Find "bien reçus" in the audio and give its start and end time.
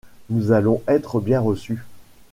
1.19-1.83